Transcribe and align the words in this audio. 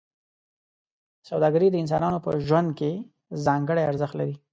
سوداګري 1.29 1.67
د 1.71 1.75
انسانانو 1.83 2.23
په 2.25 2.31
ژوند 2.47 2.69
کې 2.79 2.91
ځانګړی 3.45 3.83
ارزښت 3.91 4.15
لري. 4.19 4.35